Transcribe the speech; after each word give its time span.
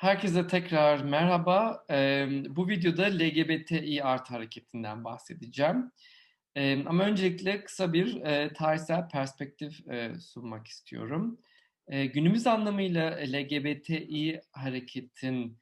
Herkese 0.00 0.46
tekrar 0.46 1.00
merhaba. 1.04 1.84
bu 2.48 2.68
videoda 2.68 3.02
LGBTİ 3.02 4.04
artı 4.04 4.34
hareketinden 4.34 5.04
bahsedeceğim. 5.04 5.92
ama 6.86 7.04
öncelikle 7.04 7.64
kısa 7.64 7.92
bir 7.92 8.22
tarihsel 8.54 9.08
perspektif 9.08 9.80
sunmak 10.20 10.66
istiyorum. 10.66 11.38
günümüz 11.88 12.46
anlamıyla 12.46 13.10
LGBTİ 13.10 14.40
hareketin 14.52 15.58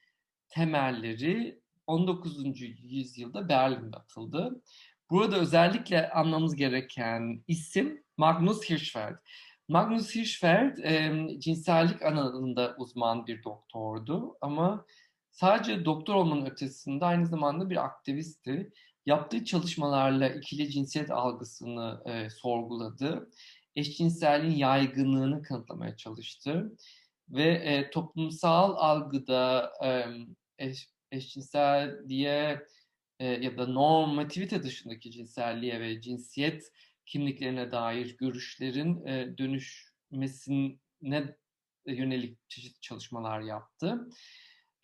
temelleri 0.49 1.61
19. 1.87 2.61
yüzyılda 2.83 3.49
Berlin'de 3.49 3.97
atıldı. 3.97 4.63
Burada 5.11 5.37
özellikle 5.41 6.11
anlamamız 6.11 6.57
gereken 6.57 7.45
isim 7.49 8.03
Magnus 8.17 8.71
Hirschfeld. 8.71 9.17
Magnus 9.69 10.15
Hirschfeld 10.15 10.79
e, 10.79 11.41
cinsellik 11.41 12.03
alanında 12.03 12.75
uzman 12.79 13.27
bir 13.27 13.45
doktordu 13.45 14.37
ama 14.41 14.87
sadece 15.31 15.85
doktor 15.85 16.15
olmanın 16.15 16.47
ötesinde 16.47 17.05
aynı 17.05 17.27
zamanda 17.27 17.71
bir 17.71 17.85
aktivistti. 17.85 18.73
Yaptığı 19.07 19.45
çalışmalarla 19.45 20.29
ikili 20.29 20.71
cinsiyet 20.71 21.11
algısını 21.11 22.03
e, 22.07 22.31
sorguladı. 22.31 23.31
Eşcinselliğin 23.77 24.57
yaygınlığını 24.57 25.43
kanıtlamaya 25.43 25.97
çalıştı. 25.97 26.77
Ve 27.29 27.49
e, 27.49 27.91
toplumsal 27.91 28.75
algıda 28.77 29.73
e, 29.85 30.07
eş, 30.59 30.89
eşcinselliğe 31.13 32.67
e, 33.21 33.27
ya 33.27 33.59
da 33.59 33.67
normativite 33.67 34.63
dışındaki 34.63 35.11
cinselliğe 35.11 35.81
ve 35.81 36.01
cinsiyet 36.01 36.73
kimliklerine 37.09 37.73
dair 37.73 38.17
görüşlerin 38.17 39.07
e, 39.07 39.39
dönüşmesine 39.39 41.37
yönelik 41.87 42.49
çeşitli 42.49 42.81
çalışmalar 42.81 43.41
yaptı. 43.41 44.09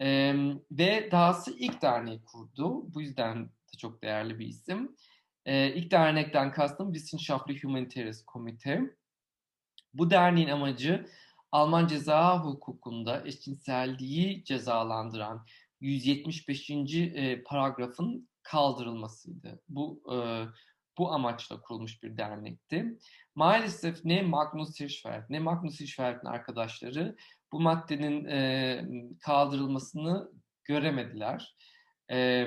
E, 0.01 0.35
ve 0.71 1.09
dahası 1.11 1.59
ilk 1.59 1.83
derneği 1.83 2.23
kurdu. 2.23 2.95
Bu 2.95 3.01
yüzden 3.03 3.45
de 3.47 3.79
çok 3.79 4.03
değerli 4.03 4.39
bir 4.39 4.47
isim. 4.47 4.97
E, 5.47 5.75
ilk 5.75 5.91
dernekten 5.91 6.53
kastım 6.53 6.93
Wissenschaftlich 6.93 7.65
Humanitaries 7.65 8.25
Komite. 8.25 8.81
Bu 9.95 10.11
derneğin 10.11 10.49
amacı 10.49 11.07
Alman 11.53 11.87
ceza 11.87 12.45
hukukunda 12.45 13.27
eşcinselliği 13.27 14.45
cezalandıran 14.45 15.47
175. 15.81 16.71
E, 16.71 17.43
paragrafın 17.43 18.29
kaldırılmasıydı. 18.43 19.63
Bu 19.69 20.03
e, 20.13 20.17
bu 20.99 21.13
amaçla 21.13 21.61
kurulmuş 21.61 22.03
bir 22.03 22.17
dernekti. 22.17 22.99
Maalesef 23.35 24.05
ne 24.05 24.23
Magnus 24.23 24.81
Hirschfeld 24.81 25.25
ne 25.29 25.39
Magnus 25.39 25.81
Hirschfeld'in 25.81 26.27
arkadaşları 26.27 27.17
bu 27.53 27.61
maddenin 27.61 28.25
e, 28.25 28.85
kaldırılmasını 29.21 30.31
göremediler. 30.65 31.57
E, 32.11 32.47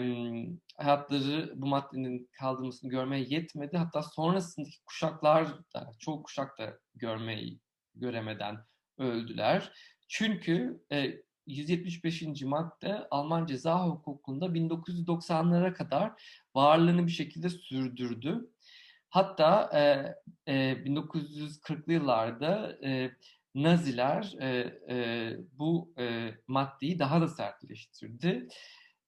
hayatları 0.78 1.54
bu 1.56 1.68
maddenin 1.68 2.30
kaldırılmasını 2.40 2.90
görmeye 2.90 3.26
yetmedi. 3.30 3.78
Hatta 3.78 4.04
sonrasındaki 4.04 4.84
kuşaklar 4.86 5.48
da, 5.74 5.92
çoğu 6.00 6.24
kuşak 6.24 6.58
da 6.60 6.80
görmeyi 6.96 7.60
göremeden 7.96 8.58
öldüler. 8.98 9.72
Çünkü 10.08 10.84
e, 10.92 11.14
175. 11.48 12.42
madde 12.42 13.08
Alman 13.12 13.46
ceza 13.46 13.88
hukukunda 13.88 14.46
1990'lara 14.46 15.74
kadar 15.74 16.12
varlığını 16.56 17.08
bir 17.08 17.12
şekilde 17.12 17.50
sürdürdü. 17.50 18.50
Hatta 19.10 19.70
e, 19.74 20.54
e, 20.54 20.74
1940'lı 20.74 21.94
yıllarda 21.94 22.78
e, 22.84 23.12
Naziler 23.56 24.36
e, 24.40 24.48
e, 24.90 25.38
bu 25.54 25.94
e, 26.00 26.32
maddeyi 26.48 27.00
daha 27.00 27.22
da 27.22 27.28
sertleştirdi. 27.28 28.48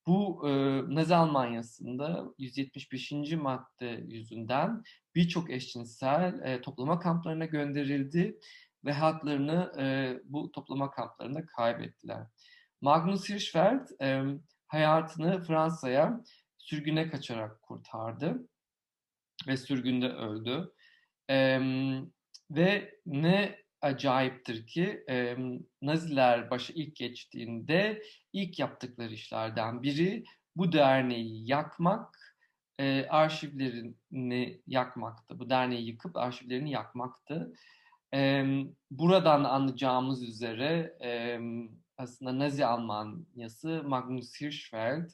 Bu 0.07 0.49
e, 0.49 0.51
Nazi 0.95 1.15
Almanyası'nda 1.15 2.25
175. 2.37 3.11
madde 3.31 4.03
yüzünden 4.08 4.83
birçok 5.15 5.49
eşcinsel 5.52 6.39
e, 6.43 6.61
toplama 6.61 6.99
kamplarına 6.99 7.45
gönderildi 7.45 8.39
ve 8.85 8.93
hayatlarını 8.93 9.71
e, 9.79 10.17
bu 10.23 10.51
toplama 10.51 10.91
kamplarında 10.91 11.45
kaybettiler. 11.45 12.27
Magnus 12.81 13.29
Hirschfeld 13.29 14.01
e, 14.01 14.23
hayatını 14.67 15.41
Fransa'ya 15.41 16.23
sürgüne 16.57 17.09
kaçarak 17.09 17.61
kurtardı 17.61 18.47
ve 19.47 19.57
sürgünde 19.57 20.07
öldü. 20.07 20.71
E, 21.29 21.59
ve 22.51 22.95
ne 23.05 23.59
acayiptir 23.81 24.67
ki 24.67 25.03
e, 25.09 25.35
Naziler 25.81 26.49
başa 26.49 26.73
ilk 26.73 26.95
geçtiğinde 26.95 28.01
ilk 28.33 28.59
yaptıkları 28.59 29.13
işlerden 29.13 29.83
biri 29.83 30.23
bu 30.55 30.71
derneği 30.71 31.49
yakmak, 31.49 32.35
e, 32.79 33.07
arşivlerini 33.09 34.61
yakmaktı. 34.67 35.39
Bu 35.39 35.49
derneği 35.49 35.87
yıkıp 35.87 36.17
arşivlerini 36.17 36.71
yakmaktı. 36.71 37.53
E, 38.14 38.45
buradan 38.92 39.43
anlayacağımız 39.43 40.23
üzere 40.23 40.97
e, 41.03 41.39
aslında 41.97 42.39
Nazi 42.39 42.65
Almanyası 42.65 43.83
Magnus 43.86 44.42
Hirschfeld 44.42 45.09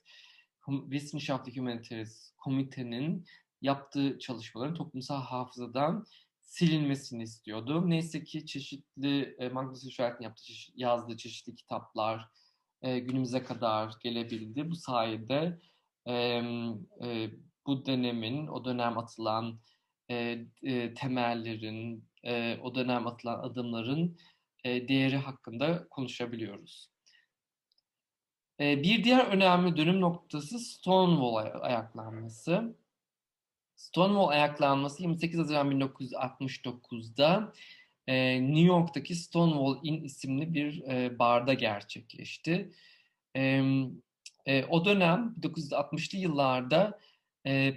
Wissenschaftlich 0.91 1.57
Humanitäres 1.57 2.33
Komitenin 2.37 3.25
yaptığı 3.61 4.19
çalışmaların 4.19 4.75
toplumsal 4.75 5.21
hafızadan 5.21 6.05
silinmesini 6.41 7.23
istiyordu. 7.23 7.89
Neyse 7.89 8.23
ki 8.23 8.45
çeşitli 8.45 9.35
e, 9.39 9.49
Magnus 9.49 9.85
Hirschfeld'in 9.85 10.23
yaptığı 10.23 10.43
yazdığı 10.75 11.17
çeşitli 11.17 11.55
kitaplar 11.55 12.29
e, 12.81 12.99
günümüze 12.99 13.43
kadar 13.43 13.93
gelebildi. 14.03 14.69
Bu 14.71 14.75
sayede 14.75 15.59
e, 16.05 16.13
e, 17.03 17.29
bu 17.65 17.85
dönemin, 17.85 18.47
o 18.47 18.65
dönem 18.65 18.97
atılan 18.97 19.59
e, 20.09 20.45
e, 20.63 20.93
temellerin, 20.93 22.09
e, 22.25 22.57
o 22.61 22.75
dönem 22.75 23.07
atılan 23.07 23.39
adımların 23.39 24.17
e, 24.63 24.87
değeri 24.87 25.17
hakkında 25.17 25.87
konuşabiliyoruz. 25.89 26.89
E, 28.59 28.83
bir 28.83 29.03
diğer 29.03 29.25
önemli 29.25 29.77
dönüm 29.77 30.01
noktası 30.01 30.59
Stonewall 30.59 31.61
ayaklanması. 31.61 32.75
Stonewall 33.75 34.27
ayaklanması 34.27 35.01
28 35.01 35.39
Haziran 35.39 35.71
1969'da 35.71 37.53
e, 38.07 38.41
New 38.41 38.67
York'taki 38.67 39.15
Stonewall 39.15 39.79
Inn 39.83 40.03
isimli 40.03 40.53
bir 40.53 40.83
e, 40.83 41.19
barda 41.19 41.53
gerçekleşti. 41.53 42.71
E, 43.35 43.63
e, 44.45 44.65
o 44.65 44.85
dönem 44.85 45.35
1960'lı 45.41 46.17
yıllarda 46.17 46.99
e, 47.47 47.73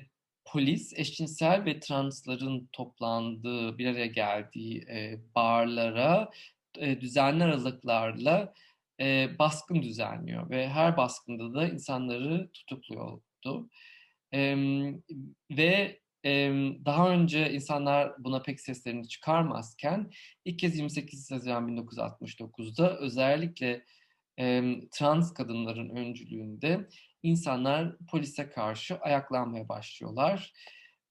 polis 0.53 0.93
eşcinsel 0.97 1.65
ve 1.65 1.81
transların 1.81 2.69
toplandığı, 2.73 3.79
bir 3.79 3.87
araya 3.87 4.07
geldiği 4.07 4.83
e, 4.83 5.19
barlara 5.35 6.31
e, 6.79 7.01
düzenli 7.01 7.45
aralıklarla 7.45 8.55
e, 9.01 9.29
baskın 9.39 9.83
düzenliyor 9.83 10.51
ve 10.51 10.69
her 10.69 10.97
baskında 10.97 11.55
da 11.55 11.69
insanları 11.69 12.51
tutukluyordu. 12.53 13.71
E, 14.35 14.57
ve 15.51 16.01
e, 16.25 16.51
daha 16.85 17.11
önce 17.11 17.53
insanlar 17.53 18.25
buna 18.25 18.43
pek 18.43 18.61
seslerini 18.61 19.09
çıkarmazken 19.09 20.11
ilk 20.45 20.59
kez 20.59 20.77
28 20.77 21.31
Haziran 21.31 21.69
1969'da 21.69 22.99
özellikle 22.99 23.85
e, 24.39 24.63
trans 24.91 25.35
kadınların 25.35 25.89
öncülüğünde 25.89 26.89
insanlar 27.23 27.97
polise 28.11 28.51
karşı 28.51 28.97
ayaklanmaya 28.97 29.69
başlıyorlar. 29.69 30.53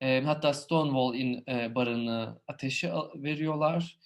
E, 0.01 0.21
hatta 0.21 0.53
Stonewall 0.53 1.15
in 1.15 1.43
e, 1.47 1.75
barını 1.75 2.39
ateşe 2.47 2.91
veriyorlar. 3.15 3.97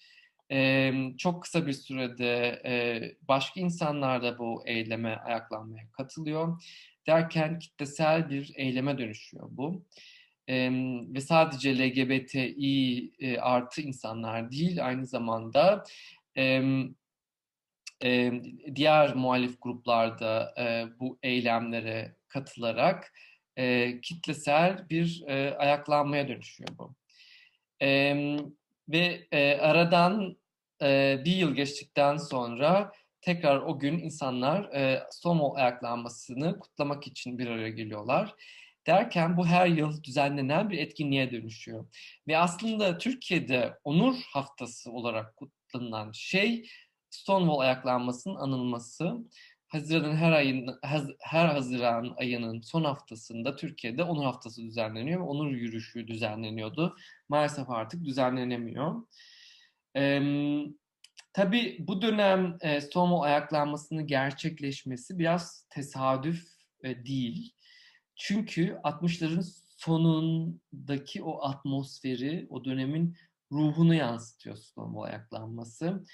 E, 0.51 0.93
çok 1.17 1.43
kısa 1.43 1.67
bir 1.67 1.73
sürede 1.73 2.61
e, 2.65 3.01
başka 3.27 3.59
insanlar 3.59 4.23
da 4.23 4.39
bu 4.39 4.63
eyleme 4.65 5.15
ayaklanmaya 5.15 5.91
katılıyor. 5.91 6.63
Derken 7.07 7.59
kitlesel 7.59 8.29
bir 8.29 8.51
eyleme 8.55 8.97
dönüşüyor 8.97 9.47
bu. 9.51 9.85
E, 10.47 10.71
ve 11.13 11.21
sadece 11.21 11.79
LGBTİ 11.79 13.11
e, 13.19 13.37
artı 13.37 13.81
insanlar 13.81 14.51
değil 14.51 14.85
aynı 14.85 15.05
zamanda 15.05 15.83
e, 16.37 16.61
e, 18.03 18.31
diğer 18.75 19.15
muhalif 19.15 19.61
gruplarda 19.61 20.53
e, 20.57 20.85
bu 20.99 21.19
eylemlere 21.23 22.15
katılarak 22.27 23.13
e, 23.57 24.01
kitlesel 24.01 24.89
bir 24.89 25.23
e, 25.27 25.55
ayaklanmaya 25.57 26.27
dönüşüyor 26.27 26.69
bu. 26.77 26.95
E, 27.81 28.15
ve 28.89 29.27
e, 29.31 29.57
aradan 29.57 30.37
e, 30.81 31.21
bir 31.25 31.35
yıl 31.35 31.55
geçtikten 31.55 32.17
sonra 32.17 32.91
tekrar 33.21 33.57
o 33.57 33.79
gün 33.79 33.99
insanlar 33.99 34.63
e, 34.73 35.03
Stonewall 35.11 35.55
ayaklanmasını 35.55 36.59
kutlamak 36.59 37.07
için 37.07 37.37
bir 37.37 37.47
araya 37.47 37.69
geliyorlar. 37.69 38.35
Derken 38.87 39.37
bu 39.37 39.47
her 39.47 39.67
yıl 39.67 40.03
düzenlenen 40.03 40.69
bir 40.69 40.77
etkinliğe 40.77 41.31
dönüşüyor. 41.31 41.85
Ve 42.27 42.37
aslında 42.37 42.97
Türkiye'de 42.97 43.77
Onur 43.83 44.15
Haftası 44.33 44.91
olarak 44.91 45.37
kutlanan 45.37 46.11
şey 46.11 46.67
Stonewall 47.11 47.59
ayaklanmasının 47.59 48.35
anılması. 48.35 49.17
Haziran'ın 49.67 50.15
her 50.15 50.31
ayın 50.31 50.79
her 51.19 51.47
Haziran 51.47 52.15
ayının 52.17 52.61
son 52.61 52.83
haftasında 52.83 53.55
Türkiye'de 53.55 54.03
Onur 54.03 54.23
Haftası 54.23 54.61
düzenleniyor 54.63 55.19
ve 55.19 55.23
Onur 55.23 55.51
Yürüyüşü 55.51 56.07
düzenleniyordu. 56.07 56.95
Maalesef 57.29 57.69
artık 57.69 58.05
düzenlenemiyor. 58.05 58.95
Ee, 59.95 60.21
tabii 61.33 61.77
bu 61.79 62.01
dönem 62.01 62.57
e, 62.61 62.81
Stonewall 62.81 63.21
ayaklanmasının 63.21 64.07
gerçekleşmesi 64.07 65.19
biraz 65.19 65.67
tesadüf 65.69 66.47
e, 66.83 67.05
değil. 67.05 67.53
Çünkü 68.15 68.79
60'ların 68.83 69.61
sonundaki 69.77 71.23
o 71.23 71.43
atmosferi, 71.43 72.47
o 72.49 72.65
dönemin 72.65 73.17
ruhunu 73.51 73.93
yansıtıyor 73.95 74.55
Stonewall 74.55 75.03
ayaklanması. 75.03 76.05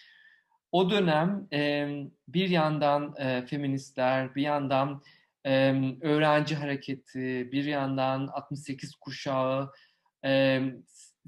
O 0.77 0.89
dönem 0.89 1.47
e, 1.53 1.87
bir 2.27 2.49
yandan 2.49 3.15
e, 3.17 3.45
feministler, 3.45 4.35
bir 4.35 4.41
yandan 4.41 5.03
e, 5.45 5.73
öğrenci 6.01 6.55
hareketi, 6.55 7.49
bir 7.51 7.65
yandan 7.65 8.27
68 8.27 8.95
kuşağı, 8.95 9.71
e, 10.25 10.61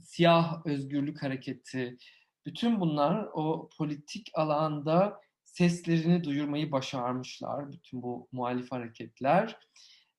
siyah 0.01 0.65
özgürlük 0.65 1.23
hareketi, 1.23 1.97
bütün 2.45 2.79
bunlar 2.79 3.27
o 3.33 3.69
politik 3.77 4.31
alanda 4.33 5.21
seslerini 5.43 6.23
duyurmayı 6.23 6.71
başarmışlar. 6.71 7.71
Bütün 7.71 8.01
bu 8.01 8.27
muhalif 8.31 8.71
hareketler. 8.71 9.57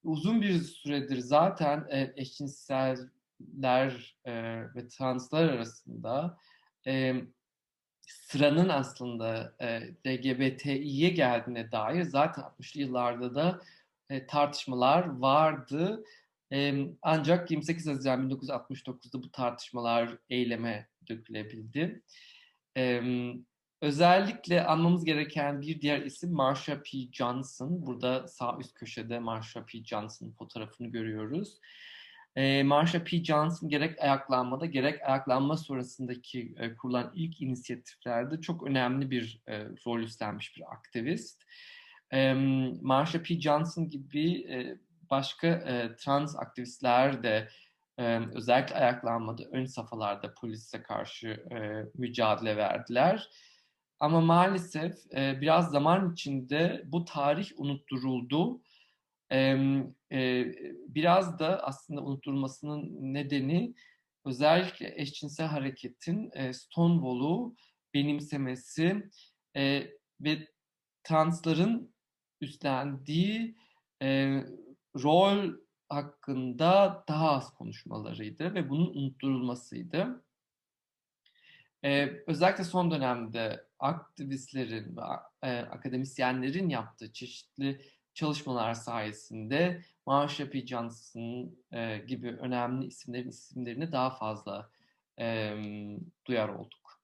Uzun 0.04 0.42
bir 0.42 0.60
süredir 0.60 1.18
zaten 1.18 1.86
e, 1.90 2.12
eşcinseller 2.16 4.16
e, 4.24 4.32
ve 4.74 4.88
translar 4.88 5.48
arasında 5.48 6.38
e, 6.86 7.14
sıranın 8.10 8.68
aslında 8.68 9.54
e, 9.60 9.80
LGBTİ'ye 10.06 11.10
geldiğine 11.10 11.72
dair 11.72 12.02
zaten 12.02 12.44
60'lı 12.44 12.80
yıllarda 12.80 13.34
da 13.34 13.60
e, 14.10 14.26
tartışmalar 14.26 15.18
vardı. 15.18 16.04
E, 16.52 16.86
ancak 17.02 17.50
28 17.50 17.86
Haziran 17.86 18.30
1969'da 18.30 19.22
bu 19.22 19.30
tartışmalar 19.30 20.18
eyleme 20.30 20.88
dökülebildi. 21.08 22.02
E, 22.76 23.02
özellikle 23.80 24.64
anmamız 24.64 25.04
gereken 25.04 25.60
bir 25.62 25.80
diğer 25.80 26.02
isim 26.02 26.32
Marsha 26.32 26.82
P. 26.82 27.12
Johnson. 27.12 27.86
Burada 27.86 28.28
sağ 28.28 28.58
üst 28.60 28.74
köşede 28.74 29.18
Marsha 29.18 29.64
P. 29.66 29.84
Johnson 29.84 30.30
fotoğrafını 30.30 30.88
görüyoruz. 30.88 31.58
E, 32.36 32.62
Marsha 32.62 33.04
P. 33.04 33.24
Johnson 33.24 33.68
gerek 33.68 34.02
ayaklanmada 34.02 34.66
gerek 34.66 35.02
ayaklanma 35.02 35.56
sonrasındaki 35.56 36.54
e, 36.58 36.76
kurulan 36.76 37.12
ilk 37.14 37.40
inisiyatiflerde 37.40 38.40
çok 38.40 38.66
önemli 38.66 39.10
bir 39.10 39.42
e, 39.46 39.64
rol 39.64 40.00
üstlenmiş 40.00 40.56
bir 40.56 40.72
aktivist. 40.72 41.42
E, 42.12 42.34
Marsha 42.82 43.22
P. 43.22 43.40
Johnson 43.40 43.88
gibi 43.88 44.32
e, 44.34 44.78
başka 45.10 45.46
e, 45.46 45.96
trans 45.96 46.36
aktivistler 46.36 47.22
de 47.22 47.48
e, 47.98 48.20
özellikle 48.34 48.74
ayaklanmada 48.74 49.42
ön 49.52 49.64
safhalarda 49.64 50.34
polise 50.34 50.82
karşı 50.82 51.28
e, 51.28 51.56
mücadele 51.94 52.56
verdiler. 52.56 53.28
Ama 54.00 54.20
maalesef 54.20 54.94
e, 55.16 55.40
biraz 55.40 55.70
zaman 55.70 56.12
içinde 56.12 56.82
bu 56.86 57.04
tarih 57.04 57.50
unutturuldu 57.56 58.60
biraz 60.88 61.38
da 61.38 61.62
aslında 61.62 62.02
unutulmasının 62.02 63.14
nedeni 63.14 63.74
özellikle 64.24 65.00
eşcinsel 65.00 65.46
hareketin 65.46 66.52
Stonewall'u 66.52 67.56
benimsemesi 67.94 69.10
ve 70.20 70.48
transların 71.02 71.94
üstlendiği 72.40 73.56
rol 74.96 75.54
hakkında 75.88 77.04
daha 77.08 77.30
az 77.30 77.54
konuşmalarıydı 77.54 78.54
ve 78.54 78.68
bunun 78.68 78.94
unutturulmasıydı. 78.94 80.24
Ee, 81.84 82.22
özellikle 82.26 82.64
son 82.64 82.90
dönemde 82.90 83.66
aktivistlerin 83.78 84.96
ve 84.96 85.00
e, 85.42 85.58
akademisyenlerin 85.58 86.68
yaptığı 86.68 87.12
çeşitli 87.12 87.90
çalışmalar 88.14 88.74
sayesinde 88.74 89.82
Marsha 90.06 90.50
P. 90.50 90.66
Johnson 90.66 91.56
e, 91.72 91.98
gibi 91.98 92.28
önemli 92.28 92.86
isimlerin 92.86 93.28
isimlerini 93.28 93.92
daha 93.92 94.10
fazla 94.10 94.70
e, 95.18 95.54
duyar 96.26 96.48
olduk. 96.48 97.00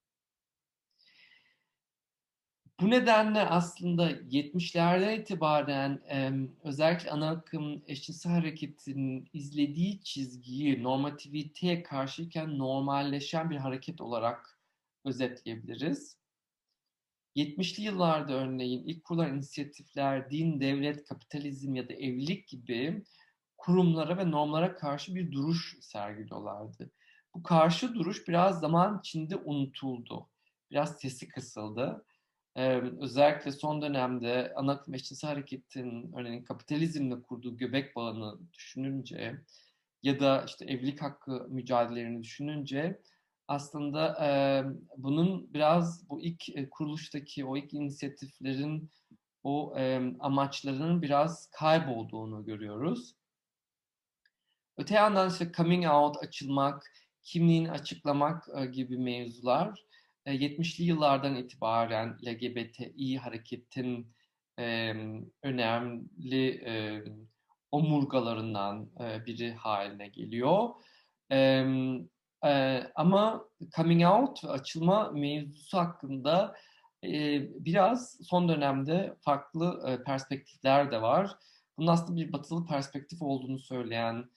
Bu 2.80 2.90
nedenle 2.90 3.40
aslında 3.40 4.10
70'lerden 4.10 5.20
itibaren 5.20 6.02
e, 6.10 6.32
özellikle 6.64 7.10
ana 7.10 7.30
akım 7.30 7.82
eşcinsel 7.86 8.32
hareketinin 8.32 9.28
izlediği 9.32 10.00
çizgiyi 10.02 10.82
normativiteye 10.82 11.82
karşıyken 11.82 12.58
normalleşen 12.58 13.50
bir 13.50 13.56
hareket 13.56 14.00
olarak 14.00 14.58
özetleyebiliriz. 15.04 16.16
70'li 17.36 17.82
yıllarda 17.82 18.32
örneğin 18.32 18.84
ilk 18.84 19.04
kurulan 19.04 19.34
inisiyatifler 19.34 20.30
din, 20.30 20.60
devlet, 20.60 21.04
kapitalizm 21.04 21.74
ya 21.74 21.88
da 21.88 21.92
evlilik 21.92 22.48
gibi 22.48 23.04
kurumlara 23.56 24.18
ve 24.18 24.30
normlara 24.30 24.74
karşı 24.74 25.14
bir 25.14 25.32
duruş 25.32 25.76
sergiliyorlardı. 25.80 26.90
Bu 27.34 27.42
karşı 27.42 27.94
duruş 27.94 28.28
biraz 28.28 28.60
zaman 28.60 28.98
içinde 28.98 29.36
unutuldu. 29.36 30.28
Biraz 30.70 30.98
sesi 31.00 31.28
kısıldı. 31.28 32.04
Ee, 32.56 32.80
özellikle 33.00 33.52
son 33.52 33.82
dönemde 33.82 34.52
ana 34.56 34.72
akım 34.72 34.94
eşcinsel 34.94 35.30
hareketin 35.30 36.12
örneğin 36.12 36.44
kapitalizmle 36.44 37.22
kurduğu 37.22 37.56
göbek 37.56 37.96
bağını 37.96 38.52
düşününce 38.52 39.40
ya 40.02 40.20
da 40.20 40.44
işte 40.46 40.64
evlilik 40.64 41.02
hakkı 41.02 41.46
mücadelelerini 41.48 42.22
düşününce 42.22 43.00
aslında 43.48 44.24
e, 44.26 44.28
bunun 44.96 45.54
biraz 45.54 46.10
bu 46.10 46.20
ilk 46.20 46.48
e, 46.48 46.70
kuruluştaki 46.70 47.44
o 47.44 47.56
ilk 47.56 47.74
inisiyatiflerin 47.74 48.90
o 49.42 49.74
e, 49.78 50.12
amaçlarının 50.20 51.02
biraz 51.02 51.50
kaybolduğunu 51.50 52.44
görüyoruz. 52.44 53.14
Öte 54.76 54.94
yandan 54.94 55.30
işte 55.30 55.52
coming 55.56 55.86
out, 55.86 56.16
açılmak, 56.16 56.92
kimliğini 57.22 57.70
açıklamak 57.70 58.48
e, 58.56 58.66
gibi 58.66 58.98
mevzular 58.98 59.86
e, 60.26 60.32
70'li 60.32 60.84
yıllardan 60.84 61.36
itibaren 61.36 62.18
LGBTİ 62.26 63.18
hareketin 63.18 64.14
e, 64.58 64.94
önemli 65.42 66.48
e, 66.66 67.04
omurgalarından 67.72 68.90
e, 69.00 69.26
biri 69.26 69.52
haline 69.54 70.08
geliyor. 70.08 70.68
E, 72.46 72.82
ama 72.94 73.44
coming 73.76 74.04
out 74.04 74.44
ve 74.44 74.48
açılma 74.48 75.10
mevzusu 75.10 75.78
hakkında 75.78 76.54
e, 77.04 77.40
biraz 77.64 78.18
son 78.22 78.48
dönemde 78.48 79.16
farklı 79.20 79.84
e, 79.88 80.02
perspektifler 80.02 80.92
de 80.92 81.02
var. 81.02 81.36
Bunun 81.78 81.86
aslında 81.86 82.20
bir 82.20 82.32
batılı 82.32 82.66
perspektif 82.66 83.22
olduğunu 83.22 83.58
söyleyen 83.58 84.30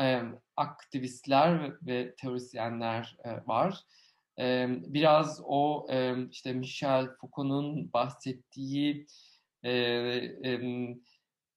e, 0.00 0.22
aktivistler 0.56 1.62
ve, 1.62 1.72
ve 1.82 2.14
teorisyenler 2.14 3.16
e, 3.24 3.46
var. 3.46 3.80
E, 4.38 4.66
biraz 4.70 5.40
o 5.44 5.86
e, 5.90 6.14
işte 6.30 6.52
Michel 6.52 7.08
Foucault'un 7.20 7.92
bahsettiği 7.92 9.06
e, 9.62 9.70
e, 9.72 10.60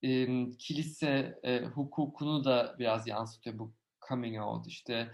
e, 0.03 0.27
kilise 0.59 1.39
e, 1.43 1.59
hukukunu 1.65 2.43
da 2.45 2.75
biraz 2.79 3.07
yansıtıyor 3.07 3.59
bu 3.59 3.73
coming 4.09 4.41
out. 4.41 4.67
İşte 4.67 5.11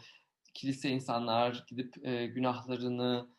kilise 0.59 0.89
insanlar 0.89 1.65
gidip 1.67 2.07
e, 2.07 2.25
günahlarını 2.25 3.29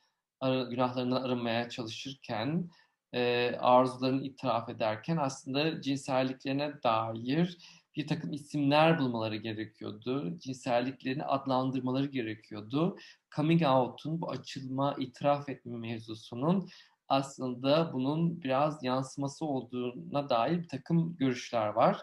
ar 0.40 0.62
günahlarını 0.62 1.22
arınmaya 1.22 1.68
çalışırken 1.68 2.70
e, 3.12 3.52
arzularını 3.58 4.22
itiraf 4.22 4.68
ederken 4.68 5.16
aslında 5.16 5.82
cinselliklerine 5.82 6.82
dair 6.82 7.58
bir 7.96 8.06
takım 8.06 8.32
isimler 8.32 8.98
bulmaları 8.98 9.36
gerekiyordu. 9.36 10.38
Cinselliklerini 10.38 11.24
adlandırmaları 11.24 12.06
gerekiyordu. 12.06 12.96
Coming 13.36 13.62
out'un 13.62 14.20
bu 14.20 14.30
açılma, 14.30 14.96
itiraf 14.98 15.48
etme 15.48 15.76
mevzusunun 15.76 16.68
aslında 17.08 17.92
bunun 17.92 18.42
biraz 18.42 18.84
yansıması 18.84 19.44
olduğuna 19.44 20.28
dair 20.30 20.62
bir 20.62 20.68
takım 20.68 21.16
görüşler 21.16 21.66
var. 21.66 22.00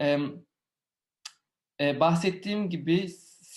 Ee, 0.00 0.18
e, 1.80 2.00
bahsettiğim 2.00 2.70
gibi 2.70 3.08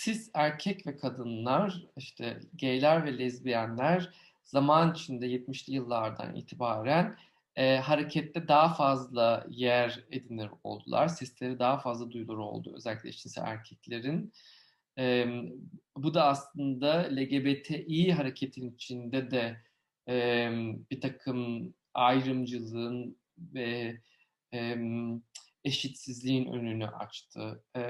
siz 0.04 0.32
erkek 0.34 0.88
ve 0.88 0.98
kadınlar, 0.98 1.84
işte 1.98 2.40
gayler 2.62 3.06
ve 3.06 3.18
lezbiyenler 3.18 4.10
zaman 4.44 4.94
içinde 4.94 5.28
70'li 5.28 5.74
yıllardan 5.74 6.36
itibaren 6.36 7.18
e, 7.56 7.78
harekette 7.78 8.48
daha 8.48 8.74
fazla 8.74 9.46
yer 9.50 10.04
edinir 10.12 10.50
oldular. 10.64 11.08
Sesleri 11.08 11.60
daha 11.60 11.80
fazla 11.80 12.12
duyulur 12.12 12.38
oldu 12.38 12.74
özellikle 12.76 13.10
eşcinsel 13.10 13.44
erkeklerin. 13.44 14.34
E, 14.98 15.28
bu 15.98 16.14
da 16.14 16.26
aslında 16.26 17.10
LGBTİ 17.12 18.14
hareketin 18.14 18.72
içinde 18.72 19.32
de 19.32 19.58
e, 20.10 20.50
bir 20.92 21.02
takım 21.02 21.74
ayrımcılığın 21.94 23.18
ve 23.38 24.02
e, 24.54 24.78
eşitsizliğin 25.66 26.54
önünü 26.54 26.88
açtı. 26.88 27.64
E, 27.76 27.82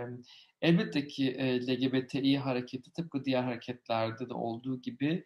elbette 0.61 1.07
ki 1.07 1.31
e, 1.31 1.67
LGBTİ 1.67 2.37
hareketi 2.37 2.93
tıpkı 2.93 3.25
diğer 3.25 3.43
hareketlerde 3.43 4.29
de 4.29 4.33
olduğu 4.33 4.81
gibi 4.81 5.25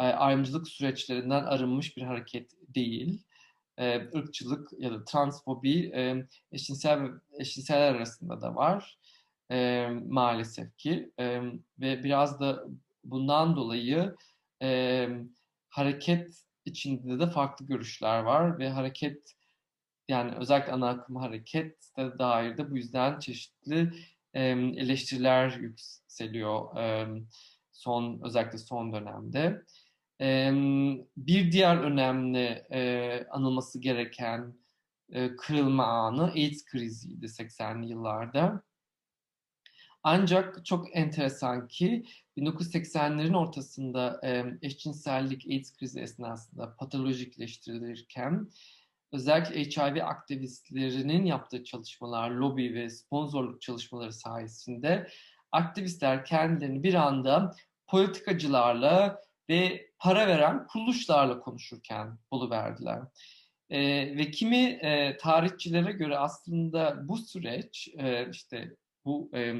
e, 0.00 0.02
ayrımcılık 0.02 0.68
süreçlerinden 0.68 1.44
arınmış 1.44 1.96
bir 1.96 2.02
hareket 2.02 2.52
değil. 2.68 3.22
E, 3.78 3.96
ırkçılık 4.16 4.68
ya 4.78 4.90
da 4.92 5.04
transfobi 5.04 5.92
e, 5.94 6.26
eşcinsel 6.52 7.10
eşcinseller 7.38 7.94
arasında 7.94 8.40
da 8.40 8.54
var 8.54 8.98
e, 9.50 9.88
maalesef 10.08 10.76
ki 10.76 11.12
e, 11.20 11.40
ve 11.80 12.04
biraz 12.04 12.40
da 12.40 12.64
bundan 13.04 13.56
dolayı 13.56 14.14
e, 14.62 15.08
hareket 15.68 16.44
içinde 16.64 17.18
de 17.20 17.30
farklı 17.30 17.66
görüşler 17.66 18.18
var 18.18 18.58
ve 18.58 18.70
hareket 18.70 19.34
yani 20.08 20.34
özellikle 20.34 20.72
ana 20.72 20.88
akım 20.88 21.16
harekete 21.16 22.18
dair 22.18 22.56
de 22.56 22.70
bu 22.70 22.76
yüzden 22.76 23.18
çeşitli 23.18 23.92
eleştiriler 24.34 25.50
yükseliyor 25.50 26.76
son 27.72 28.20
özellikle 28.22 28.58
son 28.58 28.92
dönemde. 28.92 29.62
Bir 31.16 31.52
diğer 31.52 31.76
önemli 31.76 32.66
anılması 33.30 33.78
gereken 33.80 34.54
kırılma 35.38 35.84
anı 35.84 36.24
AIDS 36.24 36.64
kriziydi 36.64 37.26
80'li 37.26 37.90
yıllarda. 37.90 38.62
Ancak 40.02 40.66
çok 40.66 40.96
enteresan 40.96 41.68
ki 41.68 42.04
1980'lerin 42.36 43.36
ortasında 43.36 44.20
eşcinsellik 44.62 45.46
AIDS 45.46 45.76
krizi 45.76 46.00
esnasında 46.00 46.76
patolojikleştirilirken 46.76 48.48
özellikle 49.14 49.64
HIV 49.64 50.04
aktivistlerinin 50.04 51.24
yaptığı 51.24 51.64
çalışmalar, 51.64 52.30
lobi 52.30 52.74
ve 52.74 52.90
sponsorluk 52.90 53.62
çalışmaları 53.62 54.12
sayesinde 54.12 55.08
aktivistler 55.52 56.24
kendilerini 56.24 56.82
bir 56.82 56.94
anda 56.94 57.54
politikacılarla 57.86 59.20
ve 59.48 59.90
para 59.98 60.26
veren 60.26 60.66
kuruluşlarla 60.66 61.40
konuşurken 61.40 62.18
buluverdiler. 62.32 63.02
E, 63.70 63.80
ve 64.16 64.30
kimi 64.30 64.62
e, 64.64 65.16
tarihçilere 65.16 65.92
göre 65.92 66.18
aslında 66.18 67.08
bu 67.08 67.16
süreç 67.16 67.88
e, 67.98 68.30
işte 68.30 68.76
bu 69.04 69.30
e, 69.34 69.54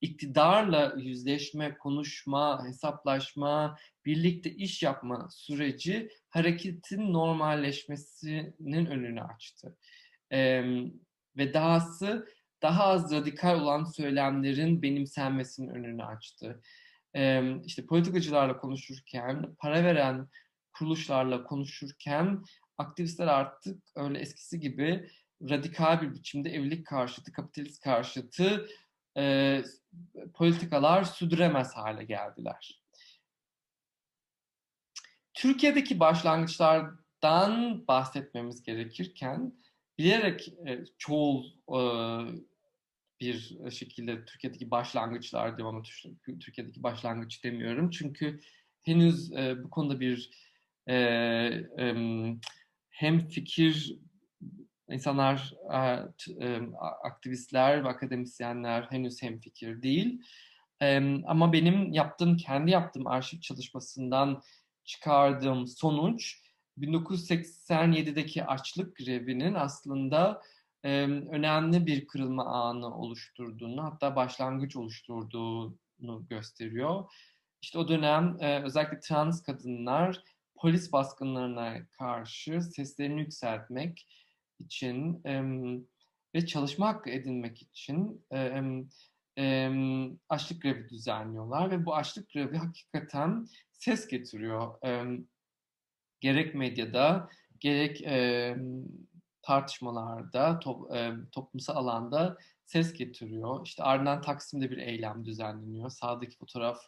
iktidarla 0.00 0.94
yüzleşme, 0.98 1.78
konuşma, 1.78 2.66
hesaplaşma, 2.66 3.76
birlikte 4.04 4.50
iş 4.50 4.82
yapma 4.82 5.28
süreci 5.30 6.08
hareketin 6.28 7.12
normalleşmesinin 7.12 8.86
önünü 8.86 9.22
açtı. 9.22 9.76
Ee, 10.32 10.64
ve 11.36 11.54
dahası 11.54 12.26
daha 12.62 12.84
az 12.84 13.12
radikal 13.12 13.60
olan 13.60 13.84
söylemlerin 13.84 14.82
benimsenmesinin 14.82 15.68
önünü 15.68 16.04
açtı. 16.04 16.60
Ee, 17.16 17.56
işte 17.64 17.86
politikacılarla 17.86 18.58
konuşurken, 18.58 19.54
para 19.58 19.84
veren 19.84 20.28
kuruluşlarla 20.72 21.44
konuşurken 21.44 22.42
aktivistler 22.78 23.26
artık 23.26 23.82
öyle 23.94 24.18
eskisi 24.18 24.60
gibi 24.60 25.08
radikal 25.42 26.02
bir 26.02 26.14
biçimde 26.14 26.50
evlilik 26.50 26.86
karşıtı, 26.86 27.32
kapitalist 27.32 27.82
karşıtı 27.82 28.66
e, 29.16 29.62
politikalar 30.34 31.04
sürdüremez 31.04 31.76
hale 31.76 32.04
geldiler. 32.04 32.82
Türkiye'deki 35.34 36.00
başlangıçlardan 36.00 37.84
bahsetmemiz 37.88 38.62
gerekirken 38.62 39.52
bilerek 39.98 40.48
e, 40.66 40.84
çoğul 40.98 41.44
e, 41.68 41.80
bir 43.20 43.58
şekilde 43.70 44.24
Türkiye'deki 44.24 44.70
başlangıçlar 44.70 45.56
diyorum 45.56 45.76
ama 45.76 45.84
Türkiye'deki 46.40 46.82
başlangıç 46.82 47.44
demiyorum. 47.44 47.90
Çünkü 47.90 48.40
henüz 48.82 49.32
e, 49.32 49.64
bu 49.64 49.70
konuda 49.70 50.00
bir 50.00 50.30
e, 50.86 50.94
e, 50.94 51.94
hem 52.90 53.28
fikir 53.28 53.98
insanlar, 54.90 55.54
aktivistler 57.02 57.84
ve 57.84 57.88
akademisyenler 57.88 58.82
henüz 58.82 59.22
hemfikir 59.22 59.82
değil. 59.82 60.22
Ama 61.26 61.52
benim 61.52 61.92
yaptığım, 61.92 62.36
kendi 62.36 62.70
yaptığım 62.70 63.06
arşiv 63.06 63.40
çalışmasından 63.40 64.42
çıkardığım 64.84 65.66
sonuç 65.66 66.42
1987'deki 66.78 68.44
açlık 68.44 68.96
grevinin 68.96 69.54
aslında 69.54 70.42
önemli 70.82 71.86
bir 71.86 72.06
kırılma 72.06 72.44
anı 72.44 72.98
oluşturduğunu 72.98 73.84
hatta 73.84 74.16
başlangıç 74.16 74.76
oluşturduğunu 74.76 76.26
gösteriyor. 76.30 77.04
İşte 77.62 77.78
o 77.78 77.88
dönem 77.88 78.38
özellikle 78.40 79.00
trans 79.00 79.42
kadınlar 79.42 80.22
polis 80.56 80.92
baskınlarına 80.92 81.86
karşı 81.86 82.62
seslerini 82.62 83.20
yükseltmek, 83.20 84.06
için 84.60 85.24
e, 85.24 85.42
ve 86.34 86.46
çalışma 86.46 86.88
hakkı 86.88 87.10
edinmek 87.10 87.62
için 87.62 88.24
e, 88.32 88.62
e, 89.38 89.70
açlık 90.28 90.62
grevi 90.62 90.88
düzenliyorlar 90.88 91.70
ve 91.70 91.86
bu 91.86 91.94
açlık 91.94 92.32
grevi 92.32 92.56
hakikaten 92.56 93.46
ses 93.72 94.08
getiriyor. 94.08 94.84
E, 94.84 95.18
gerek 96.20 96.54
medyada, 96.54 97.28
gerek 97.60 98.02
e, 98.02 98.56
tartışmalarda, 99.42 100.58
top, 100.58 100.94
e, 100.94 101.12
toplumsal 101.32 101.76
alanda 101.76 102.36
ses 102.64 102.92
getiriyor. 102.92 103.66
İşte 103.66 103.82
ardından 103.82 104.22
Taksim'de 104.22 104.70
bir 104.70 104.78
eylem 104.78 105.24
düzenleniyor. 105.24 105.90
Sağdaki 105.90 106.36
fotoğraf 106.36 106.78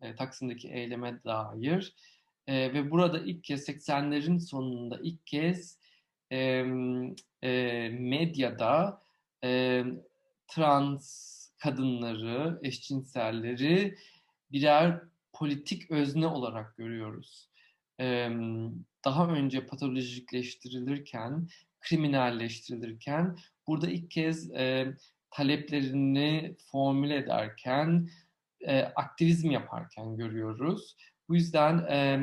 e, 0.00 0.14
Taksim'deki 0.14 0.68
eyleme 0.68 1.24
dair. 1.24 1.94
E, 2.46 2.74
ve 2.74 2.90
burada 2.90 3.18
ilk 3.18 3.44
kez 3.44 3.68
80'lerin 3.68 4.40
sonunda 4.40 5.00
ilk 5.02 5.26
kez 5.26 5.78
e, 6.34 6.64
e, 7.42 7.88
medyada 7.88 9.02
e, 9.44 9.82
trans 10.48 11.34
kadınları, 11.58 12.58
eşcinselleri 12.62 13.94
birer 14.52 15.00
politik 15.32 15.90
özne 15.90 16.26
olarak 16.26 16.76
görüyoruz. 16.76 17.48
E, 18.00 18.28
daha 19.04 19.28
önce 19.28 19.66
patolojikleştirilirken, 19.66 21.48
kriminalleştirilirken 21.80 23.38
burada 23.66 23.90
ilk 23.90 24.10
kez 24.10 24.50
e, 24.50 24.94
taleplerini 25.30 26.56
formüle 26.72 27.16
ederken, 27.16 28.08
e, 28.60 28.82
aktivizm 28.82 29.50
yaparken 29.50 30.16
görüyoruz. 30.16 30.96
Bu 31.28 31.34
yüzden 31.34 31.78
e, 31.78 32.20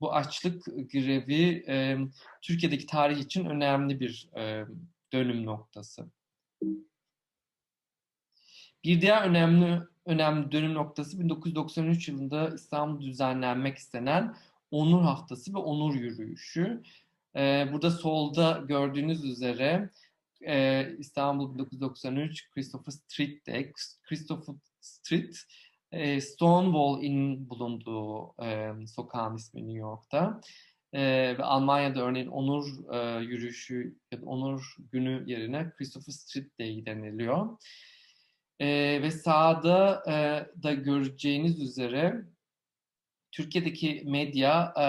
bu 0.00 0.14
açlık 0.14 0.64
grevi 0.64 1.64
e, 1.68 1.98
Türkiye'deki 2.42 2.86
tarih 2.86 3.18
için 3.18 3.44
önemli 3.44 4.00
bir 4.00 4.28
e, 4.36 4.66
dönüm 5.12 5.46
noktası. 5.46 6.06
Bir 8.84 9.00
diğer 9.00 9.22
önemli 9.22 9.80
önemli 10.06 10.52
dönüm 10.52 10.74
noktası 10.74 11.20
1993 11.20 12.08
yılında 12.08 12.48
İstanbul 12.54 13.06
düzenlenmek 13.06 13.78
istenen 13.78 14.36
Onur 14.70 15.02
Haftası 15.02 15.54
ve 15.54 15.58
Onur 15.58 15.94
Yürüyüşü. 15.94 16.82
Ee, 17.36 17.68
burada 17.72 17.90
solda 17.90 18.64
gördüğünüz 18.68 19.24
üzere 19.24 19.90
e, 20.46 20.86
İstanbul 20.98 21.54
1993 21.54 22.50
Christopher 22.50 22.92
Street'te 22.92 23.72
Christopher 24.08 24.54
Street 24.80 25.36
e, 25.96 26.20
Stonewall'in 26.20 27.50
bulunduğu 27.50 28.34
e, 28.42 28.72
sokağın 28.86 29.36
ismi 29.36 29.60
New 29.60 29.78
York'ta. 29.78 30.40
E, 30.92 31.02
ve 31.38 31.44
Almanya'da 31.44 32.00
örneğin 32.00 32.26
onur 32.26 32.66
e, 32.94 33.24
yürüyüşü 33.24 33.96
ya 34.12 34.20
da 34.22 34.26
onur 34.26 34.76
günü 34.92 35.24
yerine 35.26 35.70
Christopher 35.70 36.12
Street 36.12 36.58
Day 36.60 36.86
deniliyor. 36.86 37.58
E, 38.60 38.66
ve 39.02 39.10
sağda 39.10 40.02
e, 40.08 40.14
da 40.62 40.72
göreceğiniz 40.72 41.60
üzere 41.60 42.24
Türkiye'deki 43.32 44.02
medya 44.06 44.74
e, 44.80 44.86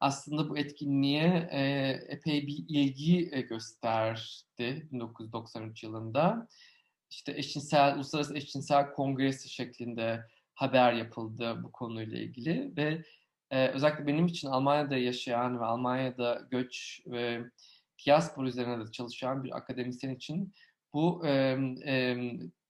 aslında 0.00 0.48
bu 0.48 0.58
etkinliğe 0.58 1.48
e, 1.50 1.60
epey 2.08 2.46
bir 2.46 2.64
ilgi 2.68 3.30
e, 3.32 3.40
gösterdi 3.40 4.88
1993 4.92 5.82
yılında 5.82 6.48
işte 7.10 7.32
eşcinsel, 7.36 7.94
Uluslararası 7.94 8.36
Eşcinsel 8.36 8.92
Kongresi 8.92 9.48
şeklinde 9.48 10.26
haber 10.54 10.92
yapıldı 10.92 11.60
bu 11.62 11.72
konuyla 11.72 12.18
ilgili 12.18 12.76
ve 12.76 13.02
e, 13.50 13.68
özellikle 13.68 14.06
benim 14.06 14.26
için 14.26 14.48
Almanya'da 14.48 14.96
yaşayan 14.96 15.60
ve 15.60 15.64
Almanya'da 15.64 16.46
göç 16.50 17.00
ve 17.06 17.44
diaspora 18.06 18.48
üzerine 18.48 18.86
de 18.86 18.92
çalışan 18.92 19.44
bir 19.44 19.56
akademisyen 19.56 20.14
için 20.14 20.52
bu 20.94 21.26
e, 21.26 21.30
e, 21.86 22.16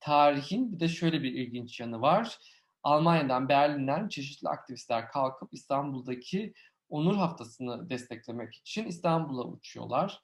tarihin 0.01 0.73
bir 0.73 0.81
de 0.81 0.89
şöyle 0.89 1.23
bir 1.23 1.33
ilginç 1.33 1.81
yanı 1.81 2.01
var. 2.01 2.39
Almanya'dan, 2.83 3.49
Berlin'den 3.49 4.09
çeşitli 4.09 4.49
aktivistler 4.49 5.09
kalkıp 5.09 5.49
İstanbul'daki 5.53 6.55
Onur 6.89 7.17
Haftası'nı 7.17 7.91
desteklemek 7.91 8.55
için 8.55 8.87
İstanbul'a 8.87 9.45
uçuyorlar. 9.45 10.23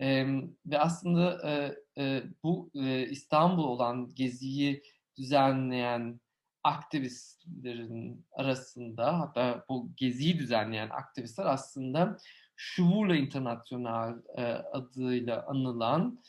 E, 0.00 0.26
ve 0.66 0.78
aslında 0.78 1.50
e, 1.50 1.76
e, 1.98 2.22
bu 2.42 2.70
e, 2.74 3.08
İstanbul 3.08 3.64
olan 3.64 4.14
geziyi 4.14 4.82
düzenleyen 5.18 6.20
aktivistlerin 6.64 8.26
arasında 8.32 9.20
hatta 9.20 9.64
bu 9.68 9.90
geziyi 9.96 10.38
düzenleyen 10.38 10.90
aktivistler 10.90 11.46
aslında 11.46 12.18
Şuvurla 12.56 13.16
International 13.16 14.18
e, 14.36 14.42
adıyla 14.42 15.46
anılan 15.46 16.20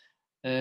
e, 0.46 0.52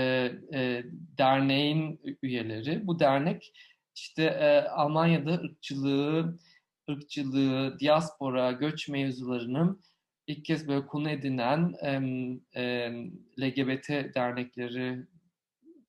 e, 0.54 0.84
derneğin 1.18 2.00
üyeleri. 2.22 2.86
Bu 2.86 3.00
dernek 3.00 3.52
işte 3.94 4.22
e, 4.22 4.68
Almanya'da 4.68 5.32
ırkçılığı, 5.32 6.38
ırkçılığı, 6.90 7.78
diaspora, 7.80 8.52
göç 8.52 8.88
mevzularının 8.88 9.82
ilk 10.26 10.44
kez 10.44 10.68
böyle 10.68 10.86
konu 10.86 11.10
edinen 11.10 11.74
e, 11.82 11.90
e, 12.60 12.90
LGBT 13.40 14.14
dernekleri, 14.14 15.06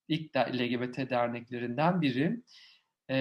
ilk 0.08 0.34
de, 0.34 0.40
LGBT 0.40 1.10
derneklerinden 1.10 2.02
biri. 2.02 2.44
E, 3.10 3.18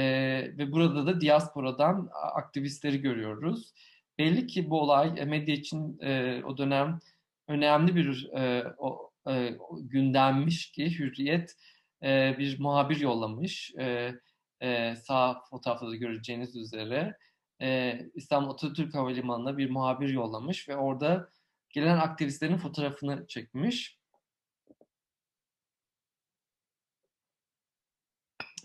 ve 0.58 0.72
burada 0.72 1.06
da 1.06 1.20
diasporadan 1.20 2.08
aktivistleri 2.12 3.00
görüyoruz. 3.00 3.72
Belli 4.18 4.46
ki 4.46 4.70
bu 4.70 4.80
olay 4.80 5.24
medya 5.24 5.54
için 5.54 5.98
e, 6.00 6.42
o 6.44 6.58
dönem 6.58 7.00
önemli 7.48 7.96
bir 7.96 8.30
e, 8.32 8.64
o, 8.78 9.10
e, 9.28 9.56
gündemmiş 9.80 10.70
ki 10.72 10.98
Hürriyet 10.98 11.56
e, 12.02 12.34
bir 12.38 12.60
muhabir 12.60 13.00
yollamış. 13.00 13.74
E, 13.78 14.14
e, 14.60 14.96
sağ 14.96 15.40
fotoğrafta 15.50 15.88
da 15.88 15.96
göreceğiniz 15.96 16.56
üzere 16.56 17.16
e, 17.62 18.00
İstanbul 18.14 18.50
Atatürk 18.50 18.94
Havalimanı'na 18.94 19.58
bir 19.58 19.70
muhabir 19.70 20.08
yollamış 20.08 20.68
ve 20.68 20.76
orada 20.76 21.30
gelen 21.70 21.98
aktivistlerin 21.98 22.56
fotoğrafını 22.56 23.26
çekmiş. 23.26 23.98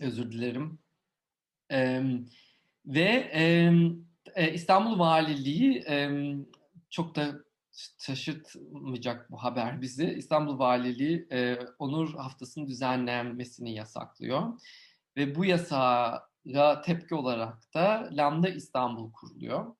Özür 0.00 0.32
dilerim. 0.32 0.78
E, 1.72 2.02
ve 2.86 3.30
e, 4.34 4.52
İstanbul 4.52 4.98
Valiliği 4.98 5.84
e, 5.88 6.10
çok 6.90 7.16
da 7.16 7.34
şaşırtmayacak 7.98 9.30
bu 9.30 9.36
haber 9.42 9.80
bizi. 9.80 10.04
İstanbul 10.04 10.58
Valiliği 10.58 11.26
e, 11.32 11.58
Onur 11.78 12.14
Haftası'nın 12.14 12.66
düzenlenmesini 12.66 13.74
yasaklıyor. 13.74 14.60
Ve 15.16 15.34
bu 15.34 15.44
yasağa 15.44 16.29
tepki 16.84 17.14
olarak 17.14 17.74
da 17.74 18.08
Lambda 18.12 18.48
İstanbul 18.48 19.12
kuruluyor. 19.12 19.74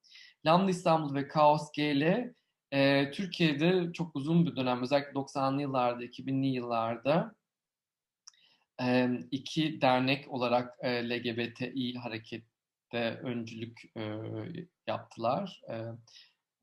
Lambda 0.45 0.71
İstanbul 0.71 1.15
ve 1.15 1.27
Kaos 1.27 1.71
GL 1.71 2.33
e, 2.71 3.11
Türkiye'de 3.11 3.93
çok 3.93 4.15
uzun 4.15 4.45
bir 4.45 4.55
dönem 4.55 4.81
özellikle 4.81 5.11
90'lı 5.11 5.61
yıllarda, 5.61 6.03
2000'li 6.03 6.47
yıllarda 6.47 7.35
e, 8.81 9.09
iki 9.31 9.81
dernek 9.81 10.31
olarak 10.31 10.77
e, 10.81 11.09
LGBTİ 11.09 11.93
harekette 11.97 13.19
öncülük 13.23 13.81
e, 13.97 14.17
yaptılar. 14.87 15.61
E, 15.69 15.75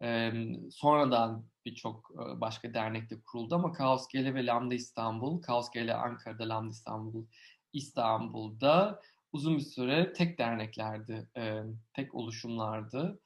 e, 0.07 0.33
sonradan 0.71 1.47
birçok 1.65 2.11
başka 2.41 2.75
dernekte 2.75 3.21
kuruldu 3.21 3.55
ama 3.55 3.73
Kaos 3.73 4.09
GL 4.09 4.35
ve 4.35 4.47
Lambda 4.47 4.75
İstanbul, 4.75 5.43
Kaos 5.43 5.71
GL 5.71 5.95
Ankara'da, 5.95 6.49
Lambda 6.49 6.71
İstanbul 6.71 7.27
İstanbul'da 7.73 9.01
uzun 9.33 9.57
bir 9.57 9.63
süre 9.63 10.13
tek 10.13 10.39
derneklerdi, 10.39 11.29
e, 11.37 11.63
tek 11.95 12.15
oluşumlardı. 12.15 13.21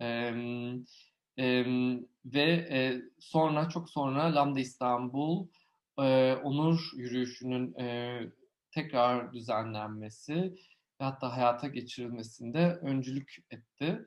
E, 0.00 0.06
e, 1.38 1.64
ve 2.24 2.42
e, 2.70 3.02
sonra 3.18 3.68
çok 3.68 3.90
sonra 3.90 4.34
Lambda 4.34 4.60
İstanbul 4.60 5.46
e, 5.98 6.34
onur 6.34 6.90
yürüyüşünün 6.96 7.74
e, 7.74 8.20
tekrar 8.70 9.32
düzenlenmesi 9.32 10.34
ve 11.00 11.04
hatta 11.04 11.36
hayata 11.36 11.68
geçirilmesinde 11.68 12.78
öncülük 12.82 13.36
etti. 13.50 14.06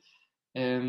E, 0.55 0.81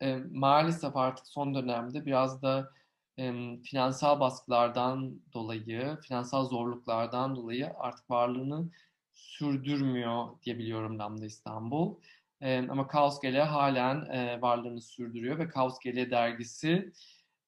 e, 0.00 0.16
maalesef 0.30 0.96
artık 0.96 1.26
son 1.26 1.54
dönemde 1.54 2.06
biraz 2.06 2.42
da 2.42 2.70
e, 3.18 3.32
finansal 3.62 4.20
baskılardan 4.20 5.20
dolayı, 5.32 5.98
finansal 6.08 6.44
zorluklardan 6.44 7.36
dolayı 7.36 7.72
artık 7.78 8.10
varlığını 8.10 8.70
sürdürmüyor 9.14 10.28
diye 10.42 10.58
biliyorum 10.58 10.98
Lambda 10.98 11.26
İstanbul. 11.26 11.94
E, 12.40 12.58
ama 12.58 12.88
Kaos 12.88 13.20
Gele 13.20 13.42
halen 13.42 14.06
e, 14.10 14.40
varlığını 14.42 14.80
sürdürüyor 14.80 15.38
ve 15.38 15.48
Kaos 15.48 15.78
Gele 15.78 16.10
dergisi 16.10 16.92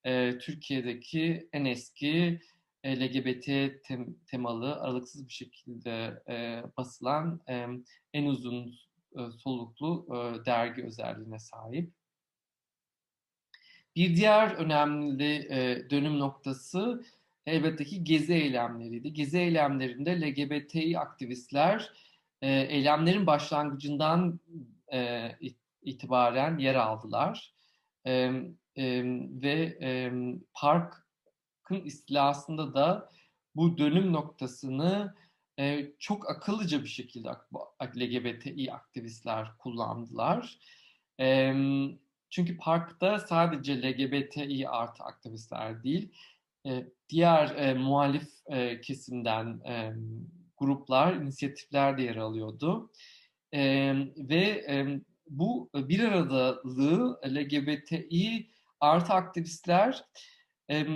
e, 0.04 0.38
Türkiye'deki 0.38 1.48
en 1.52 1.64
eski 1.64 2.40
LGBT 2.86 3.46
tem, 3.84 4.16
temalı 4.26 4.80
aralıksız 4.80 5.28
bir 5.28 5.32
şekilde 5.32 6.22
e, 6.28 6.62
basılan 6.76 7.40
e, 7.48 7.66
en 8.12 8.26
uzun 8.26 8.74
e, 9.16 9.30
soluklu 9.30 10.06
e, 10.10 10.44
dergi 10.44 10.84
özelliğine 10.84 11.38
sahip. 11.38 11.92
Bir 13.96 14.16
diğer 14.16 14.50
önemli 14.50 15.34
e, 15.50 15.90
dönüm 15.90 16.18
noktası 16.18 17.04
elbette 17.46 17.84
ki 17.84 18.04
gezi 18.04 18.34
eylemleriydi. 18.34 19.12
Gezi 19.12 19.38
eylemlerinde 19.38 20.20
LGBTİ 20.20 20.98
aktivistler 20.98 21.92
e, 22.42 22.50
eylemlerin 22.50 23.26
başlangıcından 23.26 24.40
e, 24.92 25.30
itibaren 25.82 26.58
yer 26.58 26.74
aldılar. 26.74 27.54
E, 28.06 28.12
e, 28.76 29.02
ve 29.42 29.78
e, 29.82 30.12
parkın 30.54 31.80
istilasında 31.84 32.74
da 32.74 33.10
bu 33.54 33.78
dönüm 33.78 34.12
noktasını 34.12 35.14
e, 35.58 35.92
çok 35.98 36.30
akıllıca 36.30 36.82
bir 36.82 36.88
şekilde 36.88 37.28
LGBTİ 37.96 38.72
aktivistler 38.72 39.58
kullandılar. 39.58 40.58
E, 41.20 41.54
çünkü 42.30 42.56
parkta 42.56 43.18
sadece 43.18 43.82
LGBTİ 43.82 44.68
artı 44.68 45.04
aktivistler 45.04 45.82
değil, 45.82 46.12
diğer 47.08 47.56
e, 47.56 47.74
muhalif 47.74 48.28
e, 48.46 48.80
kesimden 48.80 49.60
e, 49.66 49.92
gruplar, 50.58 51.14
inisiyatifler 51.14 51.98
de 51.98 52.02
yer 52.02 52.16
alıyordu. 52.16 52.90
E, 53.52 53.92
ve 54.16 54.64
e, 54.68 55.00
bu 55.30 55.70
bir 55.74 56.00
aradalığı 56.00 57.20
LGBTİ 57.26 58.50
artı 58.80 59.12
aktivistler 59.12 60.04
e, 60.70 60.86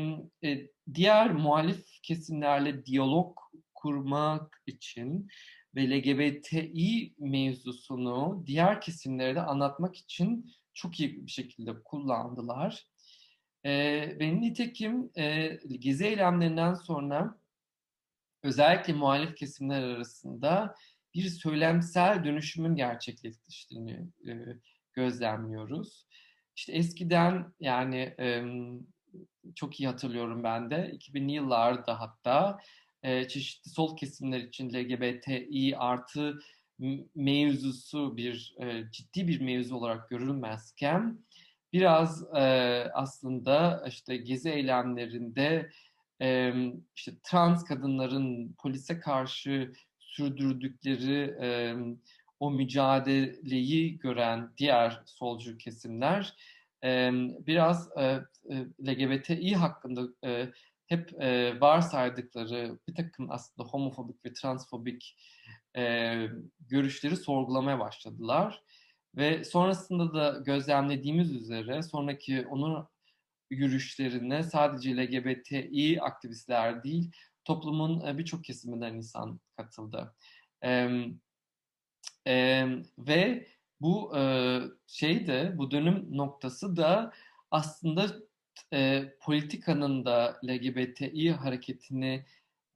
diğer 0.94 1.32
muhalif 1.32 1.86
kesimlerle 2.02 2.86
diyalog 2.86 3.38
kurmak 3.74 4.62
için 4.66 5.28
ve 5.74 5.90
LGBTİ 5.90 7.14
mevzusunu 7.18 8.42
diğer 8.46 8.80
kesimlere 8.80 9.34
de 9.34 9.40
anlatmak 9.40 9.96
için 9.96 10.50
çok 10.74 11.00
iyi 11.00 11.26
bir 11.26 11.30
şekilde 11.30 11.82
kullandılar. 11.82 12.86
E, 13.64 13.72
ve 14.18 14.40
nitekim 14.40 15.10
e, 15.16 15.58
gezi 15.78 16.06
eylemlerinden 16.06 16.74
sonra 16.74 17.38
özellikle 18.42 18.92
muhalif 18.92 19.36
kesimler 19.36 19.82
arasında 19.82 20.74
bir 21.14 21.28
söylemsel 21.28 22.24
dönüşümün 22.24 22.74
gerçekleştiğini 22.74 24.06
e, 24.28 24.32
gözlemliyoruz. 24.92 26.06
İşte 26.56 26.72
eskiden 26.72 27.52
yani 27.60 28.14
e, 28.18 28.44
çok 29.54 29.80
iyi 29.80 29.86
hatırlıyorum 29.86 30.44
ben 30.44 30.70
de 30.70 30.74
2000'li 30.74 31.32
yıllarda 31.32 32.00
hatta 32.00 32.58
e, 33.02 33.28
çeşitli 33.28 33.70
sol 33.70 33.96
kesimler 33.96 34.40
için 34.40 34.70
LGBTİ 34.70 35.76
artı 35.78 36.38
mevzusu 37.14 38.16
bir 38.16 38.54
e, 38.60 38.90
ciddi 38.92 39.28
bir 39.28 39.40
mevzu 39.40 39.76
olarak 39.76 40.10
görülmezken 40.10 41.18
biraz 41.72 42.34
e, 42.34 42.40
aslında 42.94 43.84
işte 43.88 44.16
gezi 44.16 44.50
eylemlerinde 44.50 45.70
e, 46.22 46.52
işte 46.96 47.12
trans 47.22 47.64
kadınların 47.64 48.54
polise 48.58 49.00
karşı 49.00 49.72
sürdürdükleri 49.98 51.36
e, 51.42 51.74
o 52.40 52.50
mücadeleyi 52.50 53.98
gören 53.98 54.50
diğer 54.58 55.02
solcu 55.06 55.58
kesimler 55.58 56.34
e, 56.84 57.10
biraz 57.46 57.88
e, 57.98 58.20
LGBTİ 58.86 59.54
hakkında 59.54 60.08
e, 60.24 60.48
hep 60.86 61.22
e, 61.22 61.60
varsaydıkları 61.60 62.78
bir 62.88 62.94
takım 62.94 63.30
aslında 63.30 63.68
homofobik 63.68 64.24
ve 64.24 64.32
transfobik 64.32 65.16
e, 65.76 66.14
görüşleri 66.60 67.16
sorgulamaya 67.16 67.78
başladılar. 67.78 68.62
Ve 69.16 69.44
sonrasında 69.44 70.14
da 70.14 70.38
gözlemlediğimiz 70.38 71.32
üzere 71.32 71.82
sonraki 71.82 72.46
onun 72.46 72.88
yürüyüşlerine 73.50 74.42
sadece 74.42 74.96
LGBTİ 74.96 76.02
aktivistler 76.02 76.84
değil, 76.84 77.12
toplumun 77.44 78.18
birçok 78.18 78.44
kesiminden 78.44 78.94
insan 78.94 79.40
katıldı. 79.56 80.14
E, 80.64 80.90
e, 82.26 82.66
ve 82.98 83.46
bu 83.80 84.16
e, 84.16 84.60
şey 84.86 85.26
de, 85.26 85.58
bu 85.58 85.70
dönüm 85.70 86.16
noktası 86.16 86.76
da 86.76 87.12
aslında 87.50 88.06
e, 88.72 89.04
politikanın 89.20 90.04
da 90.04 90.40
LGBTİ 90.44 91.32
hareketini 91.32 92.24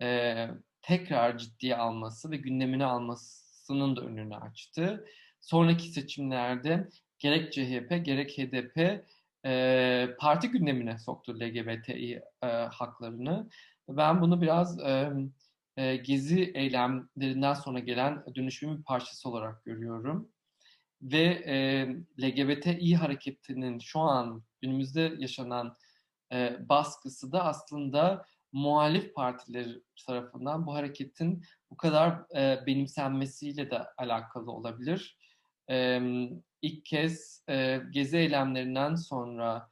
e, 0.02 0.48
tekrar 0.82 1.38
ciddiye 1.38 1.76
alması 1.76 2.30
ve 2.30 2.36
gündemine 2.36 2.84
almasının 2.84 3.96
da 3.96 4.00
önünü 4.00 4.36
açtı. 4.36 5.04
Sonraki 5.44 5.88
seçimlerde 5.88 6.88
gerek 7.18 7.52
CHP 7.52 8.04
gerek 8.04 8.38
HDP 8.38 9.04
e, 9.46 10.16
parti 10.18 10.48
gündemine 10.48 10.98
soktu 10.98 11.40
LGBTİ 11.40 12.22
e, 12.42 12.46
haklarını. 12.46 13.48
Ben 13.88 14.20
bunu 14.20 14.42
biraz 14.42 14.80
e, 14.80 15.12
e, 15.76 15.96
gezi 15.96 16.52
eylemlerinden 16.54 17.54
sonra 17.54 17.78
gelen 17.78 18.24
dönüşümün 18.34 18.78
bir 18.78 18.82
parçası 18.82 19.28
olarak 19.28 19.64
görüyorum. 19.64 20.28
Ve 21.02 21.22
e, 21.46 21.86
LGBTİ 22.22 22.96
hareketinin 22.96 23.78
şu 23.78 24.00
an 24.00 24.42
günümüzde 24.62 25.14
yaşanan 25.18 25.76
e, 26.32 26.56
baskısı 26.68 27.32
da 27.32 27.44
aslında 27.44 28.26
muhalif 28.52 29.14
partiler 29.14 29.66
tarafından 30.06 30.66
bu 30.66 30.74
hareketin 30.74 31.44
bu 31.70 31.76
kadar 31.76 32.36
e, 32.36 32.66
benimsenmesiyle 32.66 33.70
de 33.70 33.82
alakalı 33.96 34.52
olabilir. 34.52 35.18
E, 35.70 36.00
ilk 36.62 36.84
kez 36.84 37.42
e, 37.48 37.80
gezi 37.90 38.16
eylemlerinden 38.16 38.94
sonra 38.94 39.70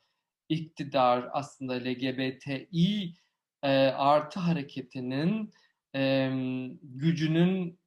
iktidar 0.49 1.29
aslında 1.33 1.73
LGBTİ 1.73 3.15
e, 3.63 3.69
artı 3.87 4.41
hareketinin 4.41 5.53
e, 5.95 6.31
gücünün 6.83 7.79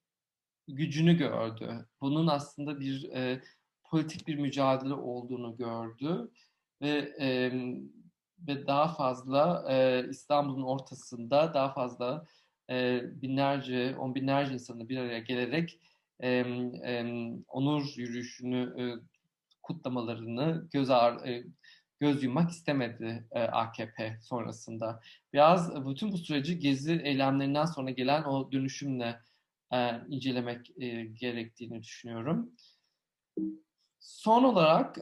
gücünü 0.68 1.18
gördü. 1.18 1.88
Bunun 2.02 2.28
aslında 2.28 2.80
bir 2.80 3.10
e, 3.10 3.42
politik 3.84 4.28
bir 4.28 4.36
mücadele 4.36 4.94
olduğunu 4.94 5.58
gördü 5.58 6.32
ve 6.82 7.16
e, 7.20 7.52
ve 8.40 8.68
daha 8.68 8.88
fazla 8.88 9.66
e, 9.70 10.08
İstanbul'un 10.10 10.64
ortasında 10.64 11.54
daha 11.54 11.74
fazla 11.74 12.26
e, 12.70 13.02
binlerce, 13.22 13.96
on 13.98 14.16
binlerce 14.16 14.54
insanı 14.54 14.90
bir 14.90 14.98
araya 14.98 15.20
gelerek 15.20 15.80
e, 16.20 16.30
e, 16.30 17.06
onur 17.48 17.94
yürüyüşünü 17.96 18.82
e, 18.82 18.84
kutlamalarını 19.62 20.68
göz 20.72 20.90
ağır, 20.90 21.26
e, 21.28 21.44
göz 22.00 22.24
yummak 22.24 22.50
istemedi 22.50 23.28
e, 23.32 23.40
AKP 23.40 24.18
sonrasında. 24.22 25.02
Biraz 25.34 25.88
bütün 25.88 26.12
bu 26.12 26.18
süreci 26.18 26.60
gezi 26.60 26.94
eylemlerinden 26.94 27.66
sonra 27.66 27.92
gelen 27.92 28.24
o 28.24 28.52
dönüşümle 28.52 29.20
e, 29.74 29.92
incelemek 30.10 30.72
e, 30.82 31.06
gerektiğini 31.06 31.84
düşünüyorum. 31.84 32.52
Son 34.00 34.44
olarak 34.44 34.98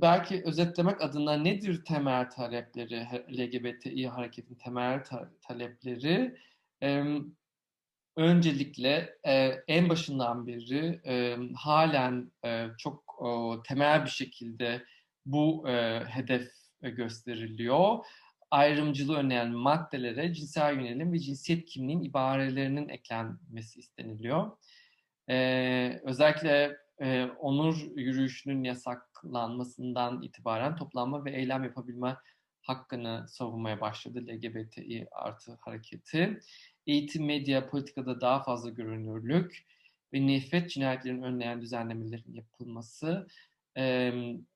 belki 0.00 0.42
özetlemek 0.44 1.02
adına 1.02 1.32
nedir 1.36 1.84
temel 1.84 2.30
talepleri, 2.30 3.06
LGBTİ 3.30 4.08
hareketin 4.08 4.54
temel 4.54 5.04
talepleri? 5.42 6.36
Öncelikle 8.16 9.18
en 9.68 9.88
başından 9.88 10.46
beri 10.46 11.00
halen 11.54 12.32
çok 12.78 13.22
temel 13.68 14.04
bir 14.04 14.10
şekilde 14.10 14.84
bu 15.26 15.68
hedef 16.08 16.48
gösteriliyor. 16.80 17.98
Ayrımcılığı 18.50 19.16
önleyen 19.16 19.50
maddelere 19.50 20.34
cinsel 20.34 20.74
yönelim 20.74 21.12
ve 21.12 21.18
cinsiyet 21.18 21.64
kimliğin 21.64 22.02
ibarelerinin 22.02 22.88
eklenmesi 22.88 23.80
isteniliyor. 23.80 24.50
Özellikle 26.02 26.76
e, 27.00 27.24
onur 27.24 27.76
yürüyüşünün 27.96 28.64
yasaklanmasından 28.64 30.22
itibaren 30.22 30.76
toplanma 30.76 31.24
ve 31.24 31.30
eylem 31.32 31.64
yapabilme 31.64 32.16
hakkını 32.62 33.26
savunmaya 33.28 33.80
başladı 33.80 34.26
LGBTİ 34.26 35.06
artı 35.12 35.58
hareketi. 35.60 36.40
Eğitim, 36.86 37.26
medya, 37.26 37.66
politikada 37.66 38.20
daha 38.20 38.42
fazla 38.42 38.70
görünürlük 38.70 39.64
ve 40.12 40.26
nefret 40.26 40.70
cinayetlerini 40.70 41.24
önleyen 41.24 41.62
düzenlemelerin 41.62 42.34
yapılması 42.34 43.26
e, 43.78 44.12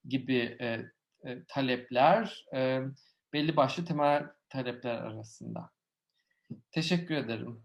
gibi 0.09 0.57
e, 0.61 0.81
e, 1.25 1.45
talepler 1.49 2.45
e, 2.55 2.81
belli 3.33 3.57
başlı 3.57 3.85
temel 3.85 4.27
talepler 4.49 4.95
arasında. 4.95 5.71
Teşekkür 6.73 7.15
ederim. 7.15 7.63